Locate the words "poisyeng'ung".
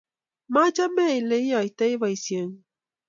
2.01-2.61